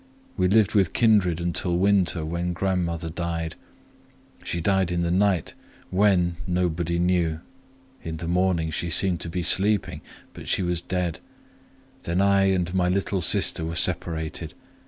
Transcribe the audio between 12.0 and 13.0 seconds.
Then I and my